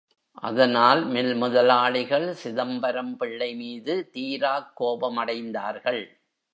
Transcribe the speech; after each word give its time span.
அதனால் 0.41 1.05
மில் 1.05 1.35
முதலாளிகள் 1.35 2.33
சிதம்பரம் 2.33 3.17
பிள்ளை 3.17 3.55
மீது 3.55 4.09
தீராக் 4.13 4.73
கோபமடைந்தார்கள். 4.79 6.03